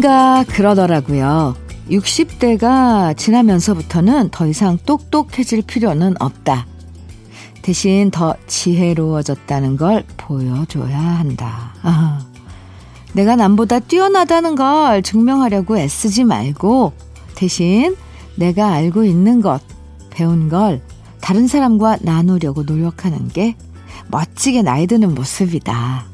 누군가 0.00 0.44
그러더라고요. 0.44 1.54
60대가 1.90 3.14
지나면서부터는 3.18 4.30
더 4.30 4.46
이상 4.46 4.78
똑똑해질 4.86 5.60
필요는 5.60 6.14
없다. 6.18 6.66
대신 7.60 8.10
더 8.10 8.34
지혜로워졌다는 8.46 9.76
걸 9.76 10.04
보여줘야 10.16 10.98
한다. 10.98 11.74
아, 11.82 12.18
내가 13.12 13.36
남보다 13.36 13.80
뛰어나다는 13.80 14.54
걸 14.54 15.02
증명하려고 15.02 15.76
애쓰지 15.76 16.24
말고 16.24 16.94
대신 17.34 17.94
내가 18.36 18.72
알고 18.72 19.04
있는 19.04 19.42
것, 19.42 19.60
배운 20.08 20.48
걸 20.48 20.80
다른 21.20 21.46
사람과 21.46 21.98
나누려고 22.00 22.62
노력하는 22.62 23.28
게 23.28 23.54
멋지게 24.08 24.62
나이 24.62 24.86
드는 24.86 25.14
모습이다. 25.14 26.06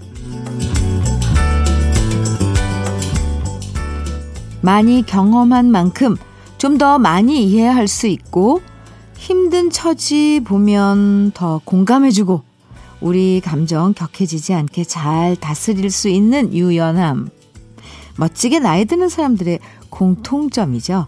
많이 4.66 5.06
경험한 5.06 5.70
만큼 5.70 6.16
좀 6.59 6.77
더 6.79 6.98
많이 6.98 7.45
이해할 7.45 7.87
수 7.87 8.09
있고 8.09 8.61
힘든 9.16 9.70
처지 9.70 10.41
보면 10.45 11.30
더 11.34 11.61
공감해주고 11.65 12.42
우리 13.01 13.41
감정 13.45 13.95
격해지지 13.95 14.52
않게 14.55 14.83
잘 14.83 15.37
다스릴 15.37 15.91
수 15.92 16.09
있는 16.09 16.52
유연함. 16.52 17.28
멋지게 18.17 18.59
나이 18.59 18.84
드는 18.87 19.09
사람들의 19.09 19.61
공통점이죠. 19.91 21.06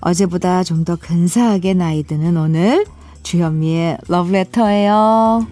어제보다 0.00 0.62
좀 0.62 0.84
더 0.84 0.96
근사하게 0.96 1.72
나이 1.74 2.02
드는 2.02 2.36
오늘 2.36 2.84
주현미의 3.22 3.98
러브레터예요. 4.06 5.46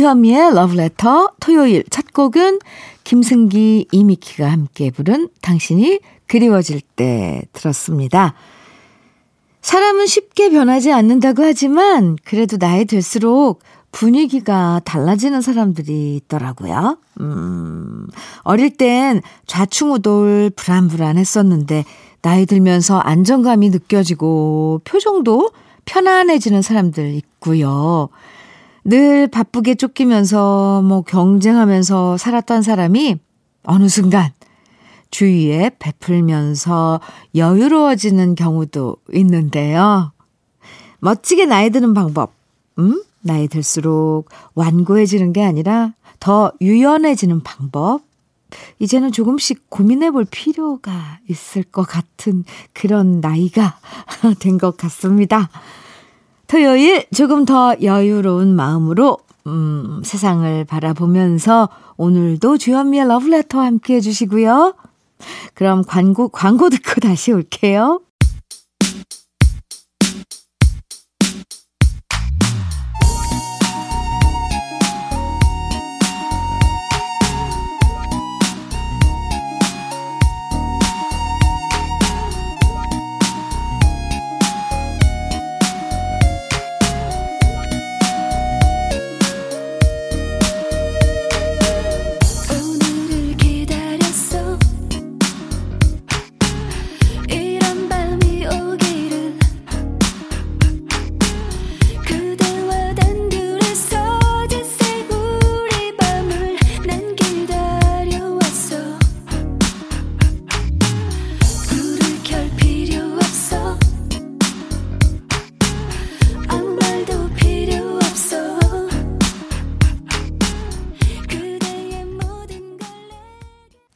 3의 0.00 0.54
러브레터 0.54 1.32
토요일 1.40 1.84
첫 1.90 2.12
곡은 2.12 2.60
김승기, 3.04 3.88
이미키가 3.92 4.50
함께 4.50 4.90
부른 4.90 5.28
당신이 5.42 6.00
그리워질 6.26 6.80
때 6.96 7.42
들었습니다. 7.52 8.34
사람은 9.60 10.06
쉽게 10.06 10.50
변하지 10.50 10.92
않는다고 10.92 11.42
하지만 11.42 12.16
그래도 12.24 12.58
나이 12.58 12.84
들수록 12.84 13.60
분위기가 13.92 14.80
달라지는 14.84 15.40
사람들이 15.40 16.16
있더라고요. 16.16 16.98
음, 17.20 18.08
어릴 18.42 18.76
땐 18.76 19.22
좌충우돌 19.46 20.50
불안불안했었는데 20.56 21.84
나이 22.20 22.46
들면서 22.46 22.98
안정감이 22.98 23.70
느껴지고 23.70 24.80
표정도 24.84 25.50
편안해지는 25.84 26.62
사람들 26.62 27.14
있고요. 27.14 28.08
늘 28.84 29.28
바쁘게 29.28 29.76
쫓기면서 29.76 30.82
뭐 30.82 31.02
경쟁하면서 31.02 32.18
살았던 32.18 32.62
사람이 32.62 33.18
어느 33.64 33.88
순간 33.88 34.30
주위에 35.10 35.70
베풀면서 35.78 37.00
여유로워지는 37.34 38.34
경우도 38.34 38.96
있는데요. 39.14 40.12
멋지게 41.00 41.46
나이 41.46 41.70
드는 41.70 41.94
방법, 41.94 42.32
음? 42.78 43.02
나이 43.22 43.48
들수록 43.48 44.28
완고해지는 44.54 45.32
게 45.32 45.42
아니라 45.44 45.92
더 46.20 46.52
유연해지는 46.60 47.42
방법. 47.42 48.02
이제는 48.78 49.10
조금씩 49.12 49.68
고민해 49.68 50.10
볼 50.12 50.24
필요가 50.24 51.18
있을 51.28 51.62
것 51.64 51.82
같은 51.82 52.44
그런 52.72 53.20
나이가 53.20 53.78
된 54.38 54.58
것 54.58 54.76
같습니다. 54.76 55.48
토요일 56.54 57.04
조금 57.12 57.44
더 57.44 57.74
여유로운 57.82 58.54
마음으로 58.54 59.18
음, 59.48 60.02
세상을 60.04 60.64
바라보면서 60.66 61.68
오늘도 61.96 62.58
주현미의 62.58 63.08
러브레터와 63.08 63.64
함께 63.66 63.96
해주시고요. 63.96 64.76
그럼 65.54 65.82
광고, 65.84 66.28
광고 66.28 66.70
듣고 66.70 67.00
다시 67.00 67.32
올게요. 67.32 68.02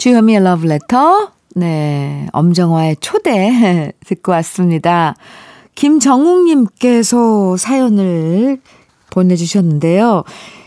주현미의 0.08 0.42
러브레터. 0.42 1.32
네. 1.54 2.28
엄정화의 2.32 2.96
초대 3.00 3.92
듣고 4.06 4.32
왔습니다. 4.32 5.14
김정욱님께서 5.74 7.58
사연을 7.58 8.58
보내주셨는데요. 9.10 10.24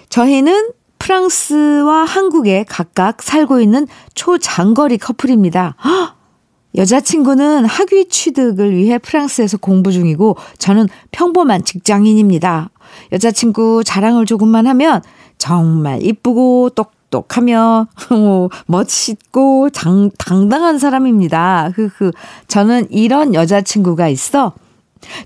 저희는 0.09 0.69
프랑스와 0.99 2.03
한국에 2.03 2.65
각각 2.69 3.23
살고 3.23 3.61
있는 3.61 3.88
초장거리 4.13 4.99
커플입니다. 4.99 5.75
헉! 5.83 6.15
여자친구는 6.77 7.65
학위 7.65 8.07
취득을 8.07 8.75
위해 8.75 8.99
프랑스에서 8.99 9.57
공부 9.57 9.91
중이고 9.91 10.38
저는 10.59 10.88
평범한 11.11 11.65
직장인입니다. 11.65 12.69
여자친구 13.11 13.83
자랑을 13.83 14.25
조금만 14.25 14.67
하면 14.67 15.01
정말 15.38 16.01
이쁘고 16.03 16.69
똑 16.75 17.00
똑똑하며 17.15 17.87
어, 18.09 18.47
멋있고 18.65 19.69
장, 19.69 20.09
당당한 20.17 20.79
사람입니다. 20.79 21.71
흐흐. 21.75 22.11
저는 22.47 22.87
이런 22.89 23.35
여자친구가 23.35 24.07
있어 24.07 24.53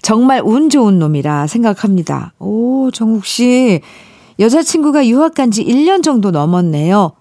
정말 0.01 0.41
운 0.43 0.69
좋은 0.69 0.99
놈이라 0.99 1.47
생각합니다. 1.47 2.33
오, 2.39 2.89
정욱 2.91 3.25
씨. 3.25 3.79
여자친구가 4.39 5.07
유학 5.07 5.33
간 5.35 5.51
지 5.51 5.63
1년 5.63 6.03
정도 6.03 6.31
넘었네요. 6.31 7.11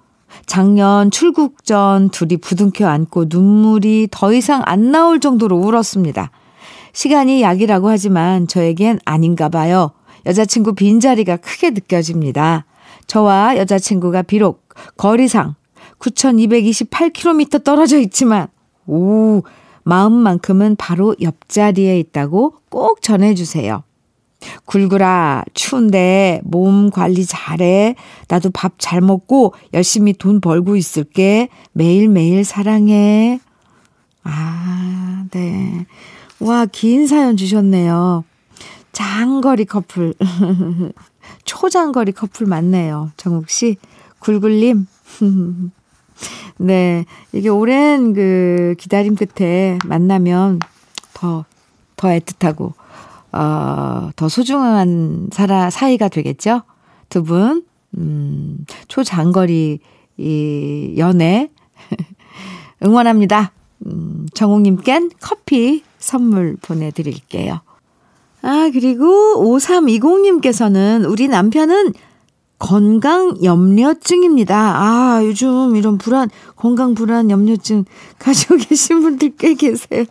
작년 0.46 1.10
출국 1.12 1.64
전 1.64 2.08
둘이 2.08 2.38
부둥켜 2.38 2.88
안고 2.88 3.26
눈물이 3.28 4.08
더 4.10 4.32
이상 4.32 4.62
안 4.64 4.90
나올 4.90 5.20
정도로 5.20 5.56
울었습니다. 5.56 6.30
시간이 6.92 7.42
약이라고 7.42 7.88
하지만 7.88 8.48
저에겐 8.48 8.98
아닌가 9.04 9.48
봐요. 9.48 9.92
여자친구 10.26 10.74
빈자리가 10.74 11.36
크게 11.36 11.70
느껴집니다. 11.70 12.64
저와 13.06 13.56
여자친구가 13.56 14.22
비록 14.22 14.68
거리상 14.96 15.54
9,228km 15.98 17.64
떨어져 17.64 17.98
있지만 17.98 18.48
오, 18.86 19.42
마음만큼은 19.84 20.76
바로 20.76 21.14
옆자리에 21.20 21.98
있다고 22.00 22.54
꼭 22.68 23.02
전해주세요. 23.02 23.82
굴구라, 24.66 25.44
추운데 25.54 26.40
몸 26.44 26.90
관리 26.90 27.24
잘해. 27.24 27.94
나도 28.28 28.50
밥 28.50 28.74
잘 28.78 29.00
먹고 29.00 29.54
열심히 29.72 30.12
돈 30.12 30.40
벌고 30.40 30.76
있을게. 30.76 31.48
매일매일 31.72 32.44
사랑해. 32.44 33.40
아, 34.22 35.24
네. 35.30 35.86
와, 36.40 36.66
긴 36.66 37.06
사연 37.06 37.36
주셨네요. 37.38 38.24
장거리 38.92 39.64
커플. 39.64 40.14
초장거리 41.44 42.12
커플 42.12 42.46
맞네요. 42.46 43.12
정욱 43.16 43.50
씨. 43.50 43.76
굴굴님. 44.18 44.86
네. 46.58 47.04
이게 47.32 47.48
오랜 47.48 48.14
그 48.14 48.74
기다림 48.78 49.16
끝에 49.16 49.78
만나면 49.84 50.60
더, 51.12 51.44
더 51.96 52.08
애틋하고, 52.08 52.72
어, 53.32 54.10
더 54.16 54.28
소중한 54.28 55.28
사라, 55.32 55.70
사이가 55.70 56.08
되겠죠? 56.08 56.62
두 57.08 57.22
분, 57.22 57.64
음, 57.96 58.64
초장거리, 58.88 59.80
이, 60.16 60.94
연애. 60.96 61.50
응원합니다. 62.84 63.52
음, 63.86 64.26
정욱님껜 64.34 65.10
커피 65.20 65.82
선물 65.98 66.56
보내드릴게요. 66.60 67.60
아, 68.44 68.68
그리고 68.70 69.06
5320님께서는 69.56 71.08
우리 71.10 71.28
남편은 71.28 71.94
건강 72.58 73.42
염려증입니다. 73.42 74.54
아, 74.54 75.20
요즘 75.24 75.76
이런 75.76 75.96
불안, 75.96 76.28
건강 76.54 76.94
불안 76.94 77.30
염려증 77.30 77.86
가지고 78.18 78.56
계신 78.68 79.00
분들 79.00 79.32
꽤 79.38 79.54
계세요. 79.54 80.04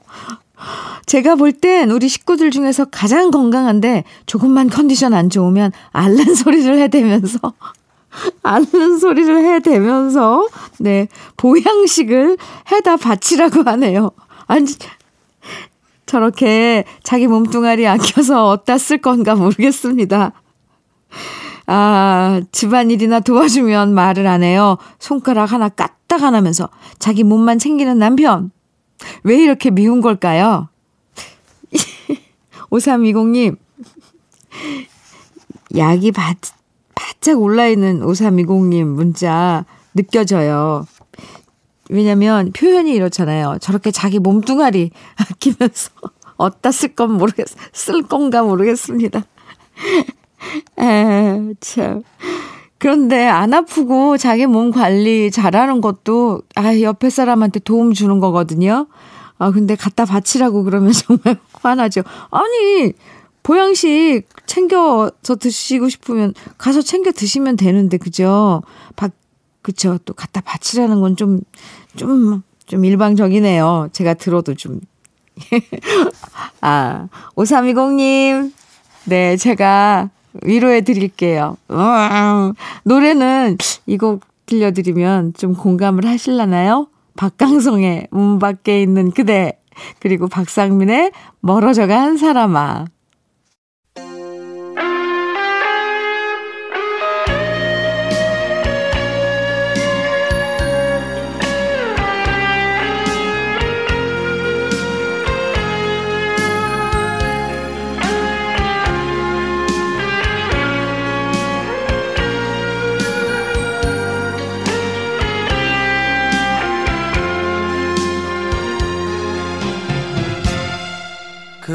제가 1.06 1.36
볼 1.36 1.52
땐 1.52 1.92
우리 1.92 2.08
식구들 2.10 2.50
중에서 2.50 2.86
가장 2.86 3.30
건강한데 3.30 4.04
조금만 4.26 4.68
컨디션 4.68 5.14
안 5.14 5.30
좋으면 5.30 5.72
앓는 5.92 6.34
소리를 6.34 6.80
해대면서 6.80 7.38
앓는 8.42 8.98
소리를 8.98 9.54
해대면서 9.54 10.48
네 10.80 11.08
보양식을 11.38 12.38
해다 12.72 12.98
바치라고 12.98 13.62
하네요. 13.64 14.12
아니 14.48 14.66
저렇게 16.14 16.84
자기 17.02 17.26
몸뚱아리 17.26 17.88
아껴서 17.88 18.50
어디다 18.50 18.78
쓸 18.78 19.00
건가 19.00 19.34
모르겠습니다. 19.34 20.32
아, 21.66 22.42
집안일이나 22.52 23.20
도와주면 23.22 23.96
말을 23.96 24.28
안 24.28 24.44
해요. 24.44 24.78
손가락 25.00 25.52
하나 25.52 25.70
까딱 25.70 26.22
안 26.22 26.36
하면서 26.36 26.70
자기 27.00 27.24
몸만 27.24 27.58
챙기는 27.58 27.98
남편. 27.98 28.52
왜 29.24 29.42
이렇게 29.42 29.72
미운 29.72 30.02
걸까요? 30.02 30.70
5320님, 32.70 33.58
약이 35.76 36.12
바, 36.12 36.36
바짝 36.94 37.42
올라있는 37.42 38.02
5320님 38.02 38.84
문자 38.84 39.66
느껴져요. 39.96 40.86
왜냐면 41.94 42.52
표현이 42.54 42.92
이렇잖아요. 42.92 43.58
저렇게 43.62 43.92
자기 43.92 44.18
몸뚱아리 44.18 44.90
아끼면서 45.16 45.92
어디다 46.38 46.72
쓸 46.72 46.96
건 46.96 47.14
모르겠, 47.14 47.46
쓸 47.72 48.02
건가 48.02 48.42
모르겠습니다. 48.42 49.24
에, 50.82 51.54
참. 51.62 52.04
그런데 52.80 53.28
안 53.28 53.54
아프고 53.54 54.18
자기 54.18 54.48
몸 54.48 54.72
관리 54.72 55.30
잘하는 55.32 55.80
것도 55.82 56.42
아 56.56 56.78
옆에 56.82 57.10
사람한테 57.12 57.60
도움 57.60 57.94
주는 57.94 58.20
거거든요. 58.20 58.88
아 59.38 59.52
근데 59.52 59.76
갖다 59.76 60.06
바치라고 60.06 60.64
그러면 60.64 60.92
정말 60.98 61.38
화나죠. 61.54 62.02
아니 62.32 62.94
보양식 63.44 64.24
챙겨서 64.48 65.36
드시고 65.40 65.90
싶으면 65.90 66.34
가서 66.58 66.82
챙겨 66.82 67.12
드시면 67.12 67.56
되는데 67.56 67.98
그죠? 67.98 68.64
바, 68.96 69.10
그쵸 69.64 69.98
또 70.06 70.14
갖다 70.14 70.42
바치라는 70.42 71.02
건 71.02 71.16
좀 71.16 71.42
좀 71.96 72.44
좀 72.66 72.86
일방적이네요. 72.86 73.90
제가 73.92 74.14
들어도 74.14 74.56
좀. 74.56 74.80
아, 76.62 77.08
5320님. 77.36 78.54
네, 79.06 79.36
제가 79.38 80.10
위로해 80.44 80.82
드릴게요. 80.82 81.58
음, 81.72 82.54
노래는 82.86 83.58
이 83.88 83.98
곡 83.98 84.22
들려드리면 84.46 85.34
좀 85.36 85.56
공감을 85.56 86.06
하실라나요? 86.06 86.88
박강성의 87.16 88.08
문 88.12 88.40
밖에 88.40 88.82
있는 88.82 89.12
그대 89.12 89.60
그리고 90.00 90.28
박상민의 90.28 91.12
멀어져간 91.42 92.18
사람아 92.18 92.86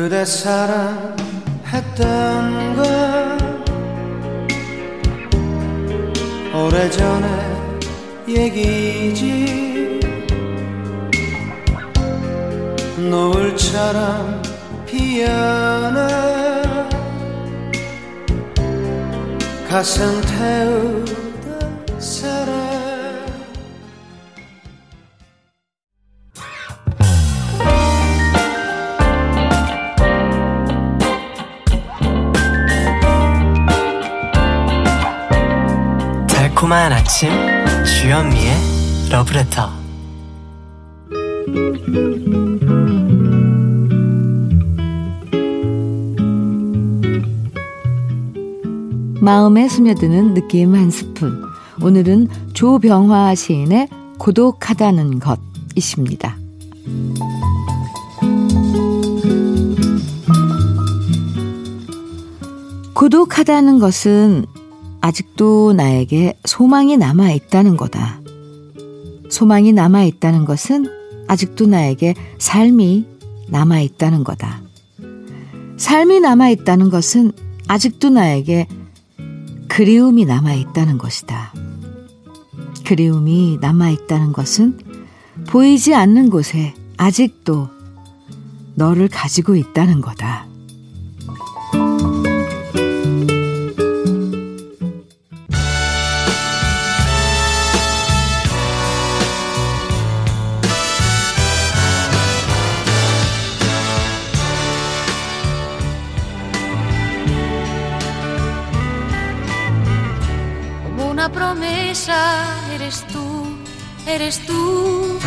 그대 0.08 0.24
사랑했던 0.24 1.16
건 2.76 3.38
오래전에 6.54 7.28
얘기지. 8.26 10.00
노을처럼 12.96 14.40
피어나 14.86 16.08
가슴 19.68 20.22
태우 20.22 21.04
달콤한 36.68 36.92
아침 36.92 37.30
주현미의 37.84 38.52
러브레터 39.10 39.70
마음에 49.22 49.66
스며드는 49.66 50.34
느낌 50.34 50.74
한 50.74 50.90
스푼 50.90 51.42
오늘은 51.80 52.28
조병화 52.52 53.34
시인의 53.34 53.88
고독하다는 54.18 55.20
것이십니다. 55.20 56.36
고독하다는 62.92 63.78
것은 63.78 64.44
아직도 65.00 65.72
나에게 65.74 66.38
소망이 66.44 66.96
남아 66.96 67.30
있다는 67.32 67.76
거다. 67.76 68.20
소망이 69.30 69.72
남아 69.72 70.04
있다는 70.04 70.44
것은 70.44 70.86
아직도 71.28 71.66
나에게 71.66 72.14
삶이 72.38 73.06
남아 73.48 73.80
있다는 73.80 74.24
거다. 74.24 74.62
삶이 75.76 76.20
남아 76.20 76.50
있다는 76.50 76.90
것은 76.90 77.32
아직도 77.68 78.10
나에게 78.10 78.66
그리움이 79.68 80.24
남아 80.24 80.54
있다는 80.54 80.98
것이다. 80.98 81.52
그리움이 82.84 83.58
남아 83.60 83.90
있다는 83.90 84.32
것은 84.32 84.78
보이지 85.46 85.94
않는 85.94 86.30
곳에 86.30 86.74
아직도 86.96 87.68
너를 88.74 89.08
가지고 89.08 89.54
있다는 89.54 90.00
거다. 90.00 90.47
Promesa 111.26 112.46
eres 112.74 113.04
tú, 113.12 113.58
eres 114.06 114.46
tú. 114.46 115.18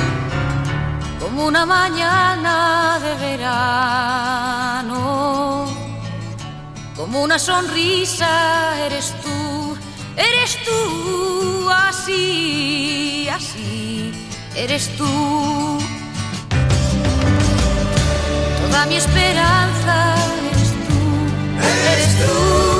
como 1.20 1.48
una 1.48 1.66
mañana 1.66 2.98
de 3.04 3.14
verano, 3.26 4.96
como 6.96 7.22
una 7.24 7.38
sonrisa 7.38 8.86
eres 8.86 9.14
tú, 9.22 9.78
eres 10.16 10.58
tú, 10.64 11.70
así, 11.70 13.28
así, 13.30 14.14
eres 14.56 14.96
tú. 14.98 15.12
Toda 18.62 18.86
mi 18.86 18.96
esperanza 18.96 20.16
eres 20.52 20.72
tú, 20.88 21.00
eres 21.92 22.12
tú, 22.22 22.71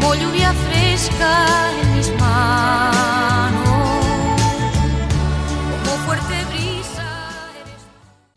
lluvia 0.00 0.52
fresca 0.52 1.32
en 1.80 1.96
mis. 1.96 2.08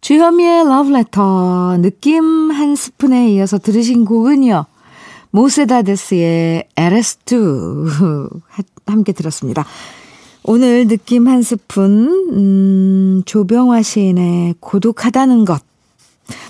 주현미의 0.01 0.65
러브레터 0.65 1.77
느낌 1.77 2.51
한 2.51 2.75
스푼에 2.75 3.29
이어서 3.31 3.57
들으신 3.59 4.03
곡은요. 4.03 4.65
모세다데스의 5.29 6.67
에레스투 6.75 7.87
함께 8.85 9.13
들었습니다. 9.13 9.65
오늘 10.43 10.87
느낌 10.87 11.27
한 11.27 11.43
스푼 11.43 12.09
음, 12.33 13.23
조병화 13.25 13.83
시인의 13.83 14.55
고독하다는 14.59 15.45
것 15.45 15.61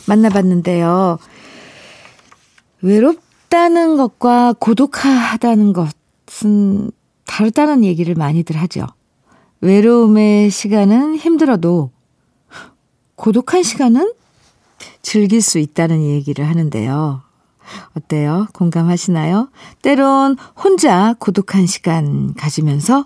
만나봤는데요. 0.07 1.19
외롭 2.81 3.19
다는 3.51 3.97
것과 3.97 4.53
고독하다는 4.59 5.73
것은 5.73 6.89
다르다는 7.25 7.83
얘기를 7.83 8.15
많이들 8.15 8.55
하죠. 8.55 8.87
외로움의 9.59 10.49
시간은 10.49 11.17
힘들어도 11.17 11.91
고독한 13.15 13.61
시간은 13.61 14.13
즐길 15.01 15.41
수 15.41 15.59
있다는 15.59 16.01
얘기를 16.01 16.47
하는데요. 16.47 17.23
어때요? 17.97 18.47
공감하시나요? 18.53 19.49
때론 19.81 20.37
혼자 20.55 21.13
고독한 21.19 21.65
시간 21.65 22.33
가지면서 22.35 23.05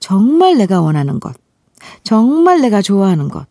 정말 0.00 0.58
내가 0.58 0.82
원하는 0.82 1.18
것, 1.18 1.34
정말 2.02 2.60
내가 2.60 2.82
좋아하는 2.82 3.28
것, 3.30 3.46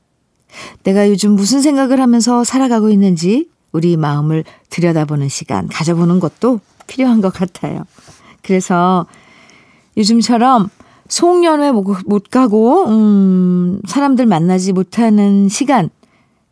내가 0.84 1.10
요즘 1.10 1.32
무슨 1.32 1.62
생각을 1.63 2.00
하면서 2.00 2.44
살아가고 2.44 2.91
있는지 2.91 3.50
우리 3.77 3.96
마음을 3.96 4.43
들여다보는 4.72 5.29
시간 5.29 5.67
가져보는 5.67 6.19
것도 6.19 6.62
필요한 6.88 7.22
것 7.22 7.31
같아요. 7.31 7.84
그래서 8.41 9.05
요즘처럼 9.96 10.69
송년회 11.07 11.72
못 11.72 12.29
가고, 12.31 12.86
음, 12.88 13.79
사람들 13.88 14.25
만나지 14.25 14.74
못하는 14.74 15.48
시간, 15.48 15.91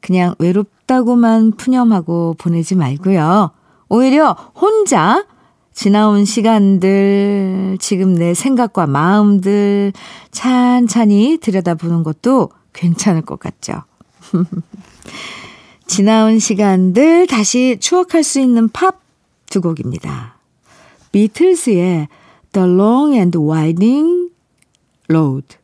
그냥 0.01 0.35
외롭다고만 0.37 1.53
푸념하고 1.53 2.35
보내지 2.37 2.75
말고요. 2.75 3.49
오히려 3.89 4.37
혼자 4.53 5.25
지나온 5.73 6.25
시간들, 6.25 7.77
지금 7.79 8.13
내 8.13 8.35
생각과 8.35 8.85
마음들 8.85 9.93
찬찬히 10.29 11.39
들여다보는 11.41 12.03
것도 12.03 12.51
괜찮을 12.73 13.23
것 13.23 13.39
같죠. 13.39 13.81
지나온 15.87 16.39
시간들 16.39 17.27
다시 17.27 17.77
추억할 17.79 18.23
수 18.23 18.39
있는 18.39 18.69
팝 18.69 19.01
두 19.49 19.61
곡입니다. 19.61 20.35
비틀스의 21.11 22.07
The 22.51 22.67
Long 22.67 23.13
and 23.15 23.37
Winding 23.37 24.31
Road. 25.09 25.57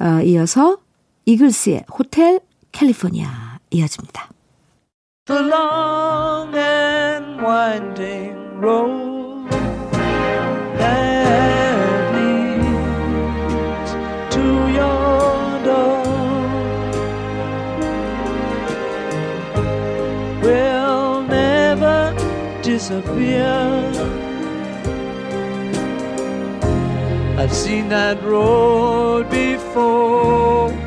어, 0.00 0.20
이어서 0.22 0.78
이글스의 1.24 1.84
호텔 1.96 2.40
캘리포니아 2.72 3.58
이어집니다. 3.70 4.28
The 5.26 5.40
long 5.40 6.56
and 6.56 7.40
winding 7.42 8.36
road 8.58 9.11
disappear. 22.92 23.92
I've 27.38 27.52
seen 27.52 27.88
that 27.88 28.22
road 28.22 29.30
before. 29.30 30.81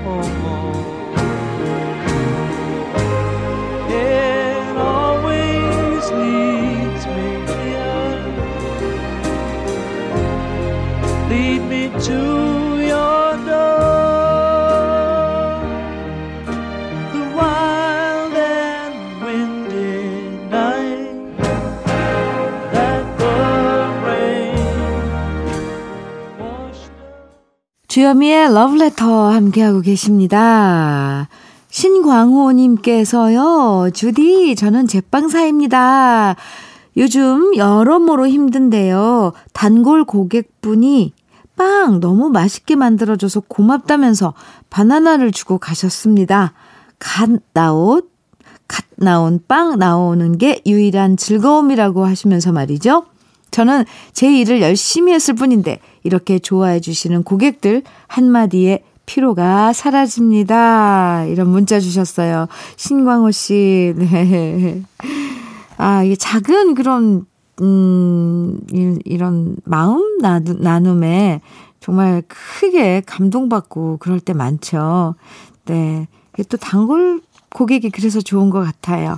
주여미의 27.96 28.54
러브레터 28.54 29.30
함께하고 29.32 29.80
계십니다. 29.80 31.30
신광호님께서요, 31.70 33.32
주디, 33.94 34.58
저는 34.58 34.86
제빵사입니다. 34.88 36.36
요즘 36.98 37.56
여러모로 37.56 38.28
힘든데요. 38.28 39.32
단골 39.54 40.04
고객분이 40.04 41.14
빵 41.56 42.02
너무 42.02 42.28
맛있게 42.28 42.76
만들어줘서 42.76 43.44
고맙다면서 43.48 44.34
바나나를 44.70 45.32
주고 45.32 45.58
가셨습니다. 45.58 46.52
갓 47.00 47.30
나온, 47.54 48.02
갓 48.68 48.84
나온 48.98 49.40
빵 49.48 49.80
나오는 49.80 50.38
게 50.38 50.62
유일한 50.66 51.16
즐거움이라고 51.16 52.06
하시면서 52.06 52.52
말이죠. 52.52 53.06
저는 53.52 53.86
제 54.12 54.38
일을 54.38 54.62
열심히 54.62 55.14
했을 55.14 55.34
뿐인데 55.34 55.80
이렇게 56.06 56.40
좋아해 56.40 56.80
주시는 56.80 57.24
고객들 57.24 57.82
한마디에 58.08 58.84
피로가 59.08 59.74
사라집니다. 59.74 61.26
이런 61.26 61.50
문자 61.50 61.80
주셨어요. 61.80 62.48
신광호 62.78 63.32
씨. 63.32 63.94
네. 63.98 64.84
아, 65.78 66.04
이게 66.04 66.16
작은 66.16 66.76
그런 66.76 67.26
음, 67.62 68.60
이런 69.04 69.58
마음 69.64 70.18
나눔에 70.20 71.42
정말 71.80 72.24
크게 72.28 73.02
감동받고 73.06 73.98
그럴 73.98 74.20
때 74.20 74.34
많죠. 74.34 75.16
네. 75.66 76.08
또 76.50 76.58
단골 76.58 77.22
고객이 77.54 77.90
그래서 77.90 78.22
좋은 78.22 78.50
것 78.50 78.60
같아요. 78.62 79.18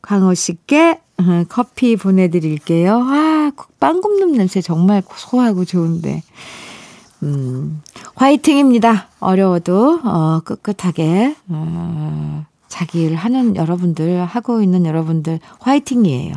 광호 0.00 0.34
씨께 0.34 0.92
어, 0.92 1.11
커피 1.48 1.96
보내드릴게요. 1.96 2.98
와, 2.98 3.52
빵 3.80 4.00
굽는 4.00 4.32
냄새 4.32 4.60
정말 4.60 5.02
고소하고 5.02 5.64
좋은데. 5.64 6.22
음, 7.22 7.82
화이팅입니다. 8.14 9.08
어려워도, 9.20 10.00
어, 10.04 10.40
꿋꿋하게, 10.44 11.36
어, 11.48 12.44
자기 12.68 13.02
일 13.02 13.14
하는 13.14 13.54
여러분들, 13.56 14.24
하고 14.24 14.60
있는 14.62 14.84
여러분들, 14.86 15.38
화이팅이에요. 15.60 16.32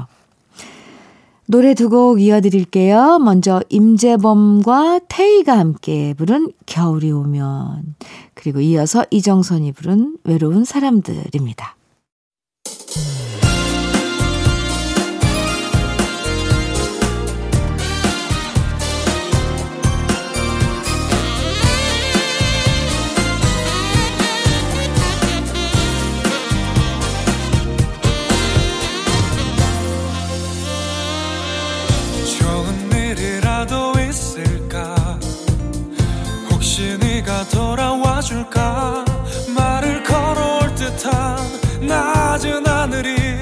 노래 1.48 1.75
두 1.75 1.89
곡 1.89 2.20
이어드릴게요. 2.22 3.20
먼저 3.20 3.62
임재범과 3.70 5.01
태희가 5.08 5.58
함께 5.58 6.15
부른 6.18 6.51
겨울이 6.65 7.12
오면 7.12 7.96
그리고 8.34 8.62
이어서 8.62 9.06
이정선이 9.12 9.72
부른 9.74 10.18
외로운 10.24 10.65
사람들입니다. 10.65 11.75
돌아와 37.51 38.21
줄까? 38.21 39.03
말을 39.55 40.03
걸어올 40.03 40.73
듯한 40.75 41.37
낮은 41.81 42.65
하늘이 42.67 43.41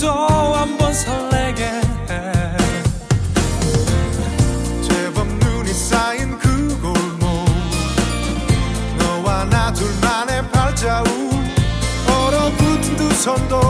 또 0.00 0.54
한 0.54 0.76
번 0.78 0.92
설레게 0.92 1.64
해. 1.64 2.32
제법 4.82 5.26
눈이 5.26 5.72
쌓인 5.72 6.38
그 6.38 6.78
골목. 6.80 7.48
너와 8.98 9.44
나 9.44 9.72
둘만의 9.72 10.50
발자국. 10.50 11.12
얼어붙은 12.08 12.96
두 12.96 13.10
손도 13.14 13.60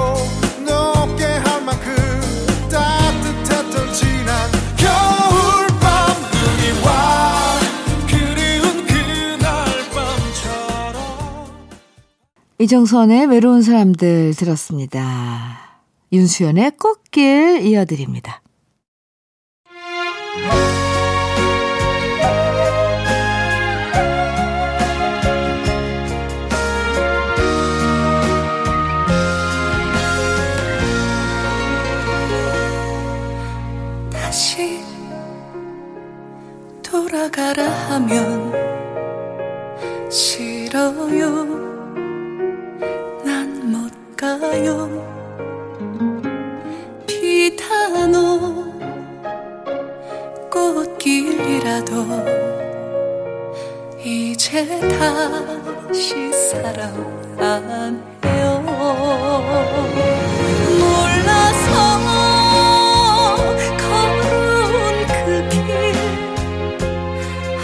이정선의 12.65 13.27
외로운 13.27 13.61
사람들 13.61 14.33
들었습니다. 14.39 15.83
윤수연의 16.11 16.79
꽃길 16.79 17.61
이어드립니다. 17.67 18.41
다시 34.11 34.81
돌아가라 36.83 37.69
하면 37.91 38.55
싫어요 40.11 41.64
가요 44.55 44.89
비단오 47.09 48.73
꽃길이라도 50.49 52.07
이제 53.99 54.65
다시 54.97 56.33
사랑 56.33 56.95
안 57.41 58.01
해요. 58.25 58.63
몰라서 60.79 61.69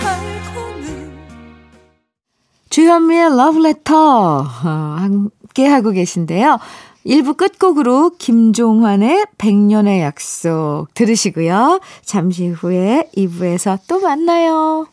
알고는 0.02 1.12
주현미의 2.68 3.36
러브레터 3.36 4.38
어, 4.40 5.39
함께 5.50 5.66
하고 5.66 5.90
계신데요. 5.90 6.58
1부 7.06 7.36
끝곡으로 7.36 8.12
김종환의 8.18 9.26
백년의 9.38 10.00
약속 10.02 10.88
들으시고요. 10.94 11.80
잠시 12.02 12.48
후에 12.48 13.08
2부에서 13.16 13.78
또 13.88 14.00
만나요. 14.00 14.86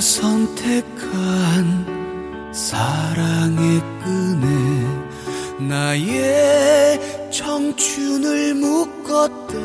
선택한 0.00 1.86
사랑의 2.52 3.80
끈에 4.02 4.48
나의 5.68 7.30
청춘을 7.30 8.54
묶었다. 8.54 9.60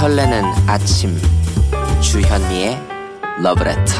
설레는 0.00 0.44
아침 0.68 1.18
주현미의 2.00 2.80
러브레터 3.42 3.92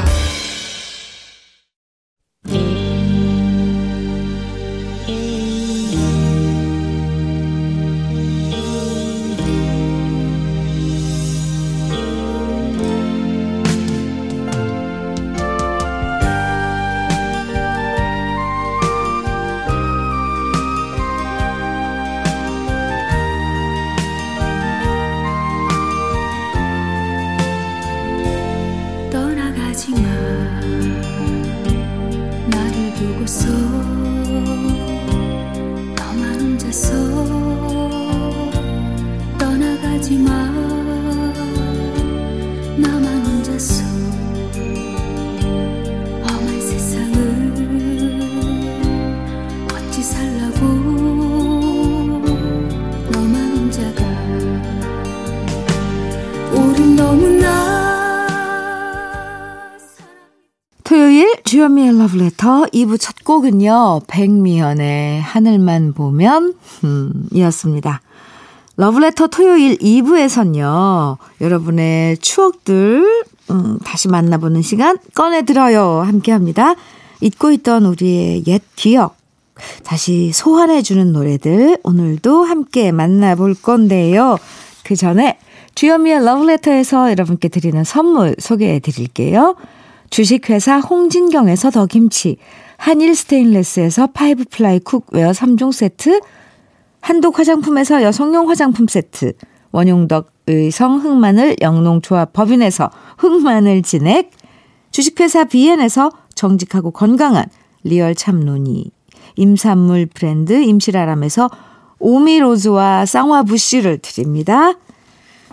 나 33.28 34.07
2부 62.78 62.98
첫 63.00 63.24
곡은요. 63.24 64.02
백미연의 64.06 65.20
하늘만 65.20 65.92
보면 65.94 66.54
음, 66.84 67.28
이었습니다. 67.32 68.00
러브레터 68.76 69.26
토요일 69.26 69.76
2부에선요. 69.78 71.16
여러분의 71.40 72.18
추억들 72.18 73.24
음, 73.50 73.78
다시 73.84 74.08
만나보는 74.08 74.62
시간 74.62 74.98
꺼내들어요 75.14 76.02
함께 76.02 76.30
합니다. 76.30 76.74
잊고 77.20 77.50
있던 77.50 77.84
우리의 77.86 78.44
옛 78.46 78.62
기억 78.76 79.16
다시 79.82 80.30
소환해주는 80.32 81.12
노래들 81.12 81.78
오늘도 81.82 82.44
함께 82.44 82.92
만나볼 82.92 83.54
건데요. 83.60 84.38
그 84.84 84.94
전에 84.94 85.38
주현미의 85.74 86.24
러브레터에서 86.24 87.10
여러분께 87.10 87.48
드리는 87.48 87.82
선물 87.82 88.36
소개해 88.38 88.78
드릴게요. 88.78 89.56
주식회사 90.10 90.78
홍진경에서 90.78 91.70
더김치, 91.70 92.38
한일 92.78 93.14
스테인레스에서 93.14 94.06
five 94.14 94.44
ply 94.50 94.78
cookware 94.78 95.32
3종 95.32 95.72
세트, 95.72 96.20
한독 97.00 97.38
화장품에서 97.38 98.02
여성용 98.02 98.48
화장품 98.48 98.86
세트, 98.86 99.32
원용덕 99.72 100.32
의성 100.46 101.00
흑마늘 101.00 101.56
영농조합 101.60 102.32
법인에서 102.32 102.90
흑마늘 103.18 103.82
진액, 103.82 104.30
주식회사 104.92 105.44
비엔에서 105.44 106.10
정직하고 106.34 106.92
건강한 106.92 107.46
real 107.82 108.14
참노니, 108.14 108.90
임산물 109.36 110.06
브랜드 110.06 110.52
임실아람에서 110.62 111.50
오미로즈와 111.98 113.06
쌍화부씨를 113.06 113.98
드립니다. 113.98 114.74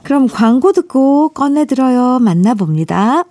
그럼 0.03 0.27
광고 0.27 0.71
듣고 0.71 1.29
꺼내들어요. 1.29 2.19
만나봅니다. 2.19 3.23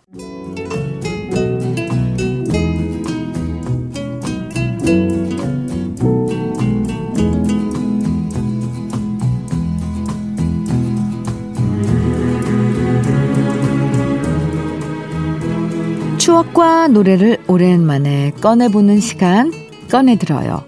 추억과 16.19 16.89
노래를 16.89 17.39
오랜만에 17.49 18.33
꺼내보는 18.41 18.99
시간 18.99 19.53
꺼내들어요. 19.91 20.65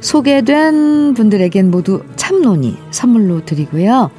소개된 0.00 1.14
분들에겐 1.14 1.70
모두 1.70 2.02
참론이 2.16 2.76
선물로 2.90 3.44
드리고요. 3.44 4.10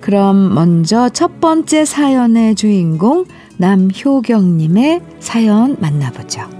그럼 0.00 0.54
먼저 0.54 1.08
첫 1.10 1.40
번째 1.40 1.84
사연의 1.84 2.54
주인공 2.54 3.24
남효경님의 3.58 5.00
사연 5.20 5.76
만나보죠. 5.80 6.55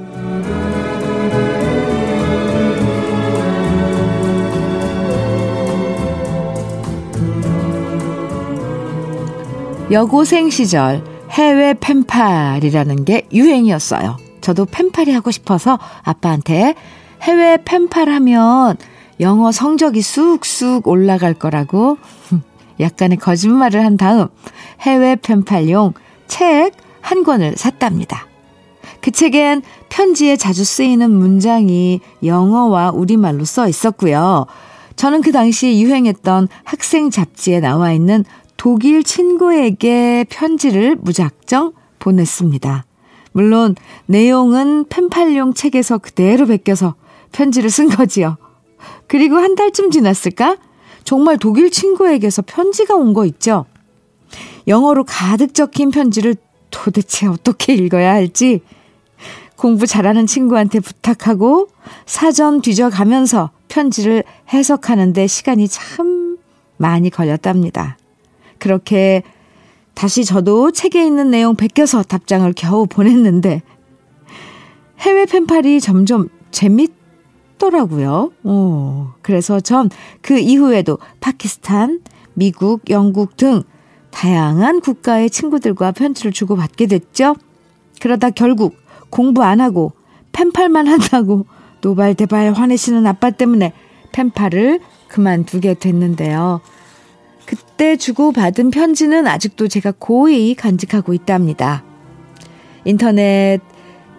여고생 9.96 10.50
시절 10.50 11.02
해외 11.30 11.72
펜팔이라는 11.72 13.06
게 13.06 13.26
유행이었어요. 13.32 14.18
저도 14.42 14.66
펜팔이 14.66 15.10
하고 15.10 15.30
싶어서 15.30 15.78
아빠한테 16.02 16.74
해외 17.22 17.56
펜팔 17.64 18.08
하면 18.10 18.76
영어 19.20 19.50
성적이 19.50 20.02
쑥쑥 20.02 20.86
올라갈 20.86 21.32
거라고 21.32 21.96
약간의 22.78 23.16
거짓말을 23.16 23.84
한 23.84 23.96
다음 23.96 24.28
해외 24.82 25.16
펜팔용 25.16 25.94
책 26.28 26.72
한 27.06 27.22
권을 27.22 27.54
샀답니다. 27.56 28.26
그 29.00 29.12
책엔 29.12 29.62
편지에 29.88 30.36
자주 30.36 30.64
쓰이는 30.64 31.08
문장이 31.08 32.00
영어와 32.24 32.90
우리말로 32.90 33.44
써 33.44 33.68
있었고요. 33.68 34.46
저는 34.96 35.20
그 35.20 35.30
당시 35.30 35.80
유행했던 35.80 36.48
학생 36.64 37.10
잡지에 37.10 37.60
나와 37.60 37.92
있는 37.92 38.24
독일 38.56 39.02
친구에게 39.02 40.24
편지를 40.28 40.96
무작정 40.96 41.72
보냈습니다. 41.98 42.84
물론 43.32 43.74
내용은 44.06 44.86
펜팔용 44.88 45.54
책에서 45.54 45.98
그대로 45.98 46.46
베껴서 46.46 46.94
편지를 47.32 47.68
쓴 47.70 47.88
거지요. 47.88 48.36
그리고 49.06 49.36
한 49.36 49.54
달쯤 49.54 49.90
지났을까? 49.90 50.56
정말 51.04 51.38
독일 51.38 51.70
친구에게서 51.70 52.42
편지가 52.42 52.94
온 52.94 53.12
거 53.12 53.26
있죠? 53.26 53.66
영어로 54.66 55.04
가득 55.04 55.54
적힌 55.54 55.90
편지를 55.90 56.34
도대체 56.70 57.26
어떻게 57.26 57.74
읽어야 57.74 58.12
할지 58.12 58.62
공부 59.56 59.86
잘하는 59.86 60.26
친구한테 60.26 60.80
부탁하고 60.80 61.68
사전 62.04 62.60
뒤져가면서 62.60 63.50
편지를 63.68 64.24
해석하는데 64.52 65.26
시간이 65.26 65.68
참 65.68 66.38
많이 66.76 67.10
걸렸답니다. 67.10 67.96
그렇게 68.58 69.22
다시 69.94 70.24
저도 70.24 70.72
책에 70.72 71.04
있는 71.04 71.30
내용 71.30 71.56
베껴서 71.56 72.02
답장을 72.02 72.52
겨우 72.54 72.86
보냈는데 72.86 73.62
해외 75.00 75.26
펜팔이 75.26 75.80
점점 75.80 76.28
재밌더라고요. 76.50 78.32
오, 78.44 79.06
그래서 79.22 79.60
전 79.60 79.88
그 80.22 80.38
이후에도 80.38 80.98
파키스탄, 81.20 82.00
미국, 82.34 82.90
영국 82.90 83.36
등 83.36 83.62
다양한 84.10 84.80
국가의 84.80 85.30
친구들과 85.30 85.92
편지를 85.92 86.32
주고받게 86.32 86.86
됐죠. 86.86 87.36
그러다 88.00 88.30
결국 88.30 88.76
공부 89.10 89.42
안 89.42 89.60
하고 89.60 89.92
펜팔만 90.32 90.86
한다고 90.86 91.46
노발대발 91.80 92.52
화내시는 92.52 93.06
아빠 93.06 93.30
때문에 93.30 93.72
펜팔을 94.12 94.80
그만두게 95.08 95.74
됐는데요. 95.74 96.60
그때 97.46 97.96
주고받은 97.96 98.70
편지는 98.70 99.26
아직도 99.26 99.68
제가 99.68 99.92
고이 99.98 100.54
간직하고 100.54 101.14
있답니다. 101.14 101.84
인터넷 102.84 103.60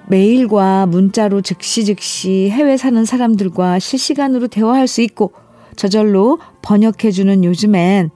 메일과 0.08 0.86
문자로 0.86 1.42
즉시 1.42 1.86
즉시 1.86 2.50
해외 2.50 2.78
사는 2.78 3.04
사람들과 3.04 3.80
실시간으로 3.80 4.48
대화할 4.48 4.88
수 4.88 5.02
있고 5.02 5.34
저절로 5.76 6.40
번역해주는 6.62 7.44
요즘엔 7.44 8.10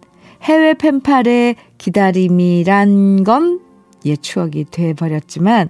해외 0.44 0.74
펜팔의 0.74 1.58
기다림이란 1.78 3.24
건 3.24 3.72
옛 4.06 4.22
추억이 4.22 4.66
돼버렸지만 4.66 5.70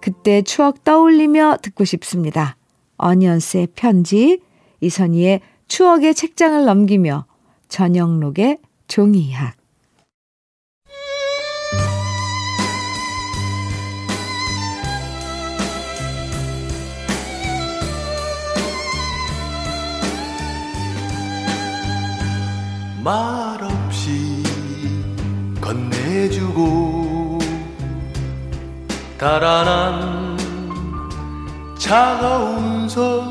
그때 0.00 0.42
추억 0.42 0.84
떠올리며 0.84 1.58
듣고 1.62 1.84
싶습니다. 1.84 2.56
어니언스의 2.96 3.68
편지, 3.74 4.40
이선희의 4.80 5.40
추억의 5.68 6.14
책장을 6.14 6.64
넘기며 6.64 7.26
전영록의 7.68 8.58
종이학. 8.92 9.56
말없이 23.02 24.42
건네주고 25.62 27.38
달아난 29.16 30.36
차가운 31.78 32.86
손 32.90 33.30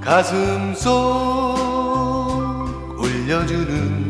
가슴 0.00 0.74
속 0.74 0.94
올려주는 2.98 4.03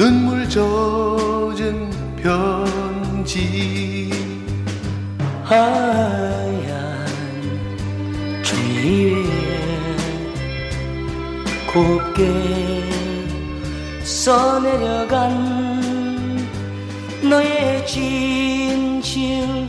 눈물 0.00 0.48
젖은 0.48 1.90
편지. 2.16 4.10
하얀 5.44 7.06
종이 8.42 9.12
위에 9.12 9.96
곱게 11.70 12.88
써내려간 14.02 15.28
너의 17.28 17.86
진실 17.86 19.68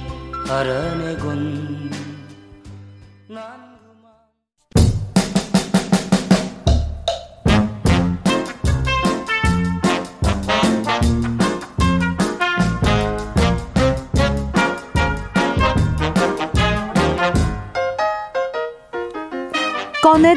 알아내곤 0.50 1.71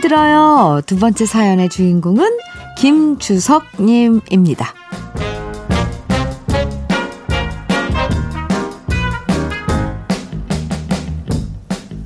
들어요. 0.05 0.83
두 0.85 0.99
번째 0.99 1.25
사연의 1.25 1.71
주인공은 1.71 2.37
김주석님입니다. 2.77 4.75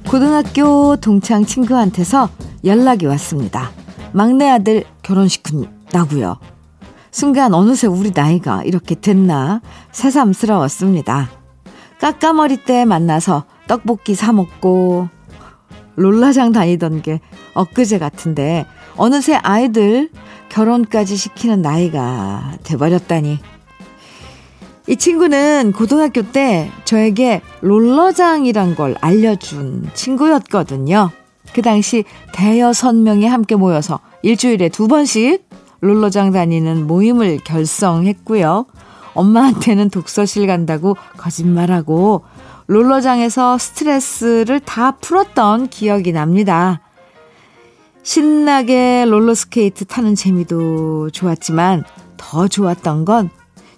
고등학교 0.08 0.94
동창 0.94 1.44
친구한테서 1.44 2.28
연락이 2.64 3.06
왔습니다. 3.06 3.72
막내 4.12 4.48
아들 4.48 4.84
결혼식한다고요. 5.02 6.38
순간 7.10 7.52
어느새 7.52 7.88
우리 7.88 8.12
나이가 8.14 8.62
이렇게 8.62 8.94
됐나 8.94 9.60
새삼스러웠습니다. 9.90 11.28
까까머리 12.00 12.58
때 12.64 12.84
만나서 12.84 13.42
떡볶이 13.66 14.14
사 14.14 14.32
먹고 14.32 15.08
롤라장 15.96 16.52
다니던 16.52 17.02
게 17.02 17.20
엊그제 17.58 17.98
같은데 17.98 18.66
어느새 18.96 19.34
아이들 19.34 20.10
결혼까지 20.48 21.16
시키는 21.16 21.60
나이가 21.60 22.54
돼버렸다니. 22.62 23.38
이 24.86 24.96
친구는 24.96 25.72
고등학교 25.72 26.22
때 26.22 26.70
저에게 26.84 27.42
롤러장이란 27.60 28.74
걸 28.74 28.96
알려준 29.00 29.90
친구였거든요. 29.92 31.10
그 31.52 31.60
당시 31.60 32.04
대여섯 32.32 32.94
명이 32.94 33.26
함께 33.26 33.54
모여서 33.54 34.00
일주일에 34.22 34.68
두 34.68 34.88
번씩 34.88 35.46
롤러장 35.80 36.32
다니는 36.32 36.86
모임을 36.86 37.38
결성했고요. 37.44 38.66
엄마한테는 39.14 39.90
독서실 39.90 40.46
간다고 40.46 40.96
거짓말하고 41.16 42.24
롤러장에서 42.66 43.58
스트레스를 43.58 44.60
다 44.60 44.92
풀었던 44.92 45.68
기억이 45.68 46.12
납니다. 46.12 46.80
신나게 48.02 49.04
롤러스케이트 49.06 49.84
타는 49.84 50.14
재미도 50.14 51.10
좋았지만 51.10 51.84
더 52.16 52.48
좋았던 52.48 53.04
건 53.04 53.30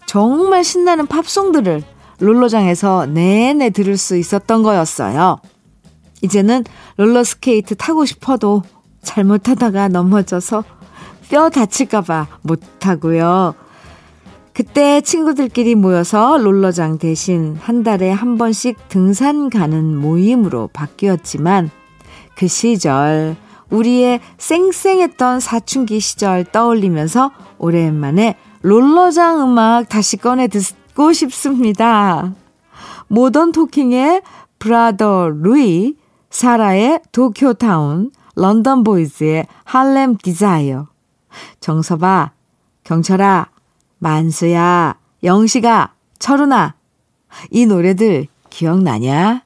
정말 0.06 0.64
신나는 0.64 1.06
팝송들을 1.06 1.82
롤러장에서 2.20 3.06
내내 3.06 3.70
들을 3.70 3.96
수 3.96 4.16
있었던 4.16 4.62
거였어요. 4.62 5.38
이제는 6.22 6.64
롤러스케이트 6.96 7.74
타고 7.76 8.04
싶어도 8.04 8.62
잘못하다가 9.02 9.88
넘어져서 9.88 10.64
뼈 11.30 11.48
다칠까봐 11.48 12.26
못하고요. 12.42 13.54
그때 14.52 15.00
친구들끼리 15.00 15.74
모여서 15.74 16.36
롤러장 16.36 16.98
대신 16.98 17.56
한 17.60 17.82
달에 17.82 18.10
한 18.10 18.36
번씩 18.36 18.88
등산 18.88 19.48
가는 19.48 19.96
모임으로 19.96 20.68
바뀌었지만 20.72 21.70
그 22.34 22.46
시절 22.46 23.36
우리의 23.70 24.20
쌩쌩했던 24.38 25.40
사춘기 25.40 26.00
시절 26.00 26.44
떠올리면서 26.44 27.30
오랜만에 27.58 28.36
롤러장 28.62 29.40
음악 29.42 29.88
다시 29.88 30.16
꺼내 30.16 30.48
듣고 30.48 31.12
싶습니다. 31.12 32.34
Modern 33.08 33.52
Talking의 33.52 34.22
Brother 34.58 35.30
Louie, 35.30 35.96
Sarah의 36.30 37.00
Tokyo 37.12 37.62
Town, 37.62 38.12
London 38.36 38.84
Boys의 38.84 39.46
Harlem 39.64 40.16
Desire, 40.16 40.86
정서봐, 41.60 42.32
경철아, 42.84 43.48
만수야, 43.98 44.96
영식아, 45.24 45.92
철훈아, 46.18 46.74
이 47.50 47.66
노래들 47.66 48.26
기억나냐? 48.50 49.42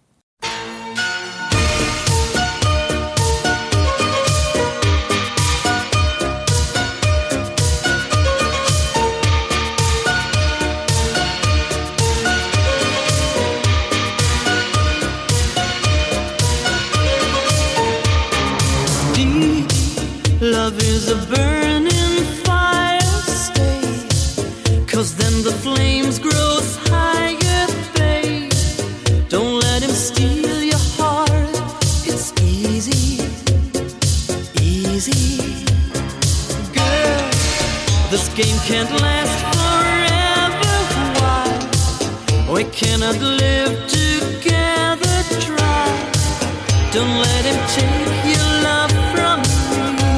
Don't 46.94 47.18
let 47.18 47.44
him 47.44 47.58
take 47.74 48.24
your 48.24 48.50
love 48.62 48.92
from 49.12 49.40
me. 49.42 50.14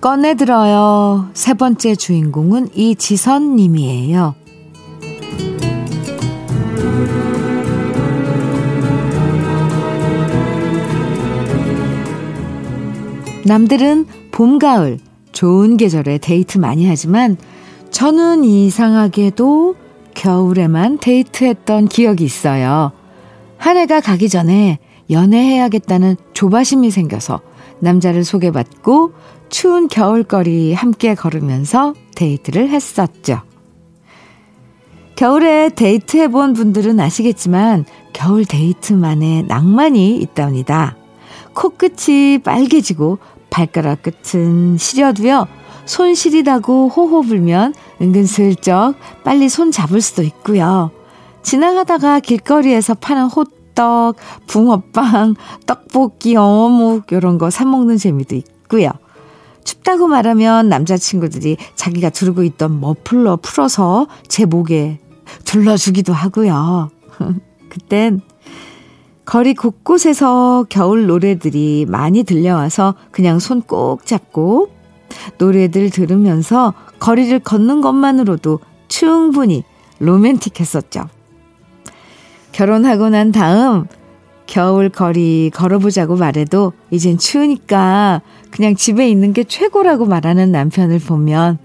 꺼내들어요. 0.00 1.28
세 1.34 1.52
번째 1.52 1.94
주인공은 1.94 2.70
이지선 2.74 3.56
님이에요. 3.56 4.41
남들은 13.44 14.06
봄, 14.30 14.58
가을, 14.58 14.98
좋은 15.32 15.76
계절에 15.76 16.18
데이트 16.18 16.58
많이 16.58 16.86
하지만 16.86 17.36
저는 17.90 18.44
이상하게도 18.44 19.76
겨울에만 20.14 20.98
데이트했던 20.98 21.86
기억이 21.86 22.24
있어요. 22.24 22.92
한 23.58 23.76
해가 23.76 24.00
가기 24.00 24.28
전에 24.28 24.78
연애해야겠다는 25.10 26.16
조바심이 26.34 26.90
생겨서 26.90 27.40
남자를 27.80 28.24
소개받고 28.24 29.12
추운 29.48 29.88
겨울거리 29.88 30.72
함께 30.72 31.14
걸으면서 31.14 31.94
데이트를 32.14 32.68
했었죠. 32.70 33.42
겨울에 35.16 35.68
데이트해본 35.74 36.54
분들은 36.54 36.98
아시겠지만 36.98 37.84
겨울 38.12 38.44
데이트만의 38.44 39.44
낭만이 39.44 40.16
있답니다. 40.16 40.96
코끝이 41.54 42.38
빨개지고 42.38 43.18
발가락 43.50 44.02
끝은 44.02 44.76
시려도요. 44.78 45.46
손 45.84 46.14
시리다고 46.14 46.88
호호 46.88 47.22
불면 47.22 47.74
은근슬쩍 48.00 48.94
빨리 49.24 49.48
손 49.48 49.72
잡을 49.72 50.00
수도 50.00 50.22
있고요. 50.22 50.90
지나가다가 51.42 52.20
길거리에서 52.20 52.94
파는 52.94 53.24
호떡, 53.26 54.16
붕어빵, 54.46 55.34
떡볶이, 55.66 56.36
어묵 56.36 57.10
이런 57.10 57.36
거 57.38 57.50
사 57.50 57.64
먹는 57.64 57.96
재미도 57.98 58.36
있고요. 58.36 58.90
춥다고 59.64 60.08
말하면 60.08 60.68
남자친구들이 60.68 61.56
자기가 61.74 62.10
두르고 62.10 62.42
있던 62.44 62.80
머플러 62.80 63.38
풀어서 63.42 64.06
제 64.28 64.44
목에 64.44 65.00
둘러주기도 65.44 66.12
하고요. 66.12 66.90
그땐 67.68 68.20
거리 69.32 69.54
곳곳에서 69.54 70.66
겨울 70.68 71.06
노래들이 71.06 71.86
많이 71.88 72.22
들려와서 72.22 72.96
그냥 73.10 73.38
손 73.38 73.62
꼭 73.62 74.04
잡고 74.04 74.68
노래들 75.38 75.88
들으면서 75.88 76.74
거리를 76.98 77.38
걷는 77.38 77.80
것만으로도 77.80 78.60
충분히 78.88 79.64
로맨틱했었죠. 80.00 81.04
결혼하고 82.52 83.08
난 83.08 83.32
다음 83.32 83.86
겨울 84.44 84.90
거리 84.90 85.50
걸어보자고 85.54 86.16
말해도 86.16 86.74
이젠 86.90 87.16
추우니까 87.16 88.20
그냥 88.50 88.74
집에 88.74 89.08
있는 89.08 89.32
게 89.32 89.44
최고라고 89.44 90.04
말하는 90.04 90.52
남편을 90.52 90.98
보면 90.98 91.56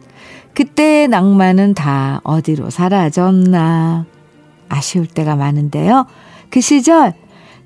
그때의 0.54 1.10
낭만은 1.10 1.74
다 1.74 2.22
어디로 2.24 2.70
사라졌나 2.70 4.06
아쉬울 4.70 5.06
때가 5.06 5.36
많은데요. 5.36 6.06
그 6.50 6.62
시절 6.62 7.14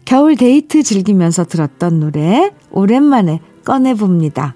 겨울 0.05 0.35
데이트 0.35 0.83
즐기면서 0.83 1.45
들었던 1.45 1.99
노래 1.99 2.51
오랜만에 2.71 3.39
꺼내봅니다. 3.65 4.55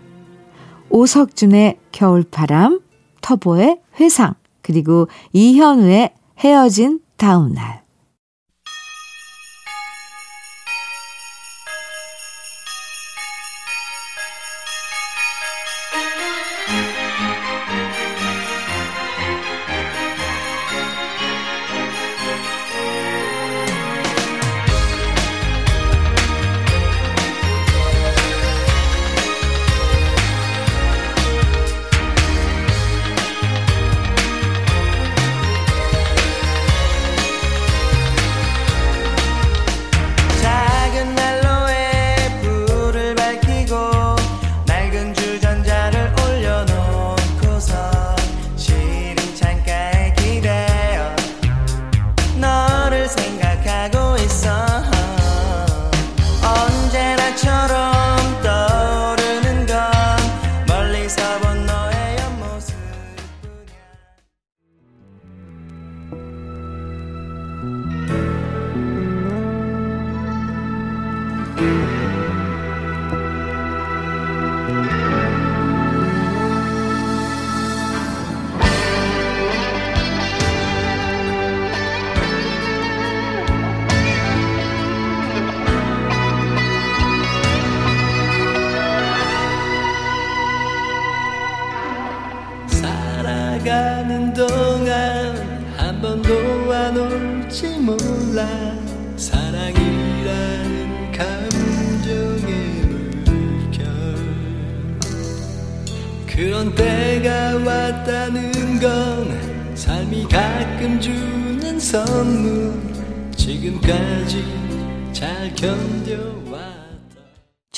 오석준의 0.90 1.80
겨울바람, 1.92 2.82
터보의 3.22 3.80
회상, 4.00 4.34
그리고 4.62 5.08
이현우의 5.34 6.14
헤어진 6.40 7.00
다음 7.18 7.54
날. 7.54 7.85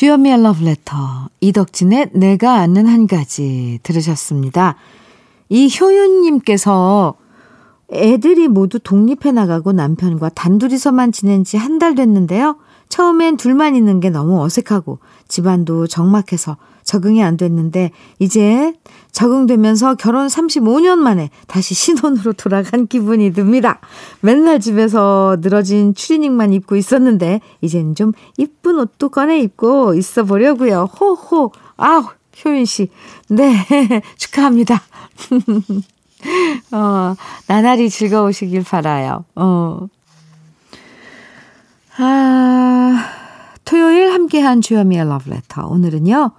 주현미의 0.07 0.41
러브레터 0.41 0.95
이덕진의 1.41 2.11
내가 2.13 2.59
아는 2.59 2.87
한 2.87 3.07
가지 3.07 3.77
들으셨습니다. 3.83 4.77
이 5.49 5.69
효윤님께서 5.69 7.15
애들이 7.91 8.47
모두 8.47 8.79
독립해 8.79 9.33
나가고 9.33 9.73
남편과 9.73 10.29
단둘이서만 10.29 11.11
지낸 11.11 11.43
지 11.43 11.57
한 11.57 11.77
달 11.77 11.93
됐는데요. 11.95 12.55
처음엔 12.89 13.37
둘만 13.37 13.75
있는 13.75 13.99
게 13.99 14.09
너무 14.09 14.41
어색하고 14.43 14.99
집안도 15.27 15.87
적막해서 15.87 16.57
적응이 16.83 17.21
안 17.21 17.35
됐는데 17.35 17.91
이제 18.17 18.73
적응되면서 19.11 19.95
결혼 19.95 20.27
35년 20.27 20.97
만에 20.97 21.29
다시 21.47 21.73
신혼으로 21.73 22.33
돌아간 22.33 22.87
기분이 22.87 23.33
듭니다. 23.33 23.81
맨날 24.21 24.59
집에서 24.61 25.37
늘어진 25.41 25.93
추리닝만 25.93 26.53
입고 26.53 26.77
있었는데 26.77 27.41
이젠 27.61 27.93
좀 27.93 28.13
이쁜 28.37 28.79
옷도 28.79 29.09
꺼내 29.09 29.39
입고 29.39 29.95
있어 29.95 30.23
보려고요. 30.23 30.87
호호. 30.99 31.51
아우, 31.75 32.05
효윤 32.45 32.63
씨. 32.65 32.89
네. 33.27 33.65
축하합니다. 34.17 34.81
어, 36.71 37.15
나날이 37.47 37.89
즐거우시길 37.89 38.63
바라요. 38.63 39.25
어. 39.35 39.87
아, 41.99 43.05
토요일 43.65 44.11
함께한 44.13 44.61
주현미의 44.61 45.07
러브레터. 45.07 45.67
오늘은요, 45.67 46.31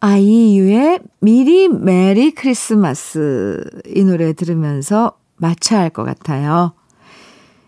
아이유의 0.00 1.00
미리 1.20 1.68
메리 1.68 2.32
크리스마스 2.32 3.62
이 3.94 4.02
노래 4.02 4.32
들으면서 4.32 5.12
마쳐야 5.36 5.80
할 5.80 5.90
것 5.90 6.02
같아요. 6.02 6.72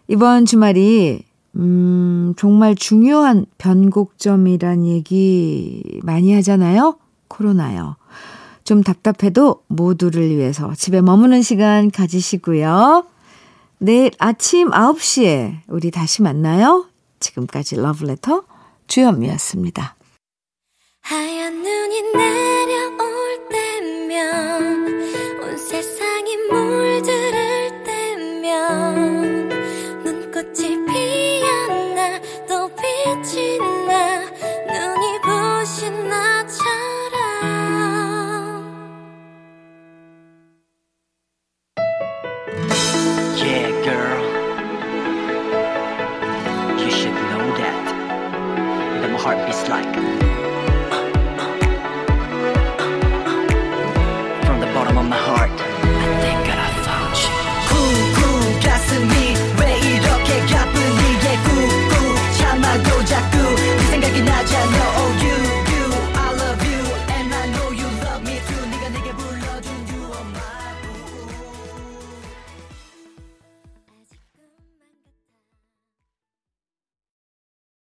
이번 0.08 0.46
주말이, 0.46 1.22
음, 1.54 2.34
정말 2.36 2.74
중요한 2.74 3.46
변곡점이란 3.58 4.84
얘기 4.86 6.00
많이 6.02 6.34
하잖아요? 6.34 6.98
코로나요. 7.28 7.96
좀 8.64 8.82
답답해도 8.82 9.62
모두를 9.68 10.28
위해서 10.36 10.74
집에 10.74 11.00
머무는 11.00 11.40
시간 11.42 11.90
가지시고요. 11.92 13.04
내일 13.78 14.10
아침 14.18 14.70
9시에 14.70 15.58
우리 15.68 15.92
다시 15.92 16.22
만나요. 16.22 16.86
지금까지 17.20 17.76
러브레터 17.76 18.44
주현미였습니다. 18.86 19.96
하얀 21.02 21.62
눈이 21.62 22.02
내려 22.12 22.85